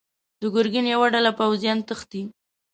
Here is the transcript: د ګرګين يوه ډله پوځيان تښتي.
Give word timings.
د 0.41 0.43
ګرګين 0.53 0.85
يوه 0.93 1.07
ډله 1.13 1.31
پوځيان 1.39 1.77
تښتي. 1.87 2.21